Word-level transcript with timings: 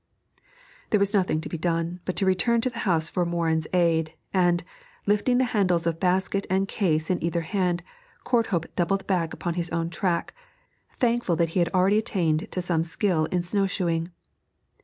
There 0.89 0.99
was 0.99 1.13
nothing 1.13 1.41
to 1.41 1.47
be 1.47 1.59
done 1.59 1.99
but 2.05 2.19
return 2.21 2.59
to 2.61 2.71
the 2.71 2.79
house 2.89 3.07
for 3.07 3.23
Morin's 3.23 3.67
aid, 3.71 4.15
and, 4.33 4.63
lifting 5.05 5.37
the 5.37 5.43
handles 5.53 5.85
of 5.85 5.99
basket 5.99 6.47
and 6.49 6.67
case 6.67 7.11
in 7.11 7.23
either 7.23 7.41
hand, 7.41 7.83
Courthope 8.23 8.75
doubled 8.75 9.05
back 9.05 9.31
upon 9.31 9.53
his 9.53 9.69
own 9.69 9.91
track, 9.91 10.33
thankful 10.99 11.35
that 11.35 11.49
he 11.49 11.59
had 11.59 11.69
already 11.69 11.99
attained 11.99 12.51
to 12.51 12.63
some 12.63 12.83
skill 12.83 13.25
in 13.25 13.43
snow 13.43 13.67
shoeing. 13.67 14.09